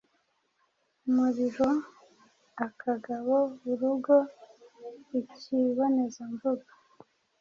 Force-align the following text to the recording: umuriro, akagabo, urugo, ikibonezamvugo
umuriro, 1.07 1.69
akagabo, 2.65 3.37
urugo, 3.69 4.15
ikibonezamvugo 5.19 6.69